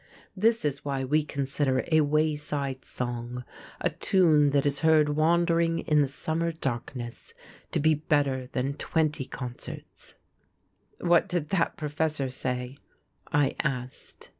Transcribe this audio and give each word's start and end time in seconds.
This 0.35 0.65
is 0.65 0.83
why 0.83 1.03
we 1.03 1.23
consider 1.23 1.85
a 1.91 2.01
wayside 2.01 2.83
song, 2.85 3.43
a 3.79 3.91
tune 3.91 4.49
that 4.49 4.65
is 4.65 4.79
heard 4.79 5.09
wandering 5.09 5.77
in 5.81 6.01
the 6.01 6.07
summer 6.07 6.51
darkness, 6.51 7.35
to 7.71 7.79
be 7.79 7.93
better 7.93 8.47
than 8.53 8.73
twenty 8.73 9.25
concerts." 9.25 10.15
"What 11.01 11.29
did 11.29 11.49
that 11.49 11.77
professor 11.77 12.31
say?" 12.31 12.79
I 13.31 13.55
asked. 13.59 14.29